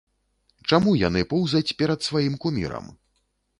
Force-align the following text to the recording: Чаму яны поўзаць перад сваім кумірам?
Чаму 0.71 0.93
яны 1.01 1.21
поўзаць 1.35 1.75
перад 1.83 1.99
сваім 2.09 2.41
кумірам? 2.47 2.85